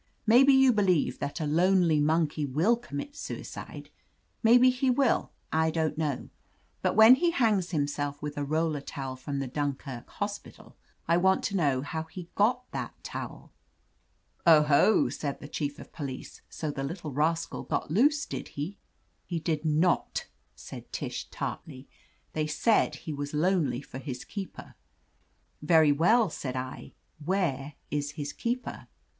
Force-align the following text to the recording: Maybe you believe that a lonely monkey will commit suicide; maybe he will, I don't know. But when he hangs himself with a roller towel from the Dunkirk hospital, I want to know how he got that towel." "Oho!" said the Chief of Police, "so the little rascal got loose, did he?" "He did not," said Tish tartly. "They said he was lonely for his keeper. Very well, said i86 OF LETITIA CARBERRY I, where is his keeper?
Maybe 0.25 0.51
you 0.53 0.73
believe 0.73 1.19
that 1.19 1.39
a 1.39 1.45
lonely 1.45 1.99
monkey 1.99 2.43
will 2.43 2.75
commit 2.75 3.15
suicide; 3.15 3.91
maybe 4.41 4.71
he 4.71 4.89
will, 4.89 5.29
I 5.53 5.69
don't 5.69 5.95
know. 5.95 6.29
But 6.81 6.95
when 6.95 7.13
he 7.13 7.29
hangs 7.29 7.69
himself 7.69 8.19
with 8.19 8.35
a 8.35 8.43
roller 8.43 8.81
towel 8.81 9.15
from 9.15 9.37
the 9.37 9.45
Dunkirk 9.45 10.09
hospital, 10.09 10.75
I 11.07 11.17
want 11.17 11.43
to 11.43 11.55
know 11.55 11.83
how 11.83 12.05
he 12.05 12.29
got 12.33 12.65
that 12.71 12.95
towel." 13.03 13.51
"Oho!" 14.47 15.09
said 15.09 15.39
the 15.39 15.47
Chief 15.47 15.77
of 15.77 15.93
Police, 15.93 16.41
"so 16.49 16.71
the 16.71 16.83
little 16.83 17.11
rascal 17.11 17.61
got 17.61 17.91
loose, 17.91 18.25
did 18.25 18.47
he?" 18.47 18.79
"He 19.27 19.37
did 19.39 19.63
not," 19.65 20.25
said 20.55 20.91
Tish 20.91 21.25
tartly. 21.29 21.87
"They 22.33 22.47
said 22.47 22.95
he 22.95 23.13
was 23.13 23.35
lonely 23.35 23.83
for 23.83 23.99
his 23.99 24.25
keeper. 24.25 24.73
Very 25.61 25.91
well, 25.91 26.31
said 26.31 26.55
i86 26.55 26.57
OF 26.57 26.63
LETITIA 26.63 26.81
CARBERRY 26.81 26.93
I, 26.97 27.29
where 27.29 27.73
is 27.91 28.11
his 28.13 28.33
keeper? 28.33 28.87